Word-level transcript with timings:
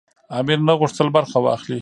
امیر 0.39 0.59
نه 0.67 0.73
غوښتل 0.79 1.07
برخه 1.17 1.37
واخلي. 1.41 1.79